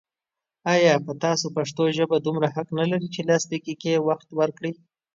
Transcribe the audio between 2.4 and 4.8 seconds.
حق نه لري چې لس دقيقې وخت ورکړئ